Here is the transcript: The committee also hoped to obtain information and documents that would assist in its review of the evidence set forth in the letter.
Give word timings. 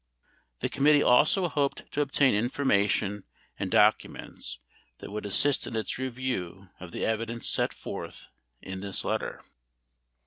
The 0.61 0.69
committee 0.69 1.03
also 1.03 1.47
hoped 1.47 1.91
to 1.91 2.01
obtain 2.01 2.33
information 2.33 3.23
and 3.59 3.69
documents 3.69 4.57
that 4.97 5.11
would 5.11 5.27
assist 5.27 5.67
in 5.67 5.75
its 5.75 5.99
review 5.99 6.69
of 6.79 6.91
the 6.91 7.05
evidence 7.05 7.47
set 7.47 7.71
forth 7.71 8.25
in 8.63 8.81
the 8.81 8.99
letter. 9.05 9.43